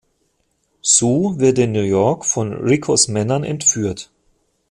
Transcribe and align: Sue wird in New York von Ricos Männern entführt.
Sue 0.81 1.37
wird 1.37 1.59
in 1.59 1.73
New 1.73 1.83
York 1.83 2.25
von 2.25 2.53
Ricos 2.53 3.07
Männern 3.07 3.43
entführt. 3.43 4.09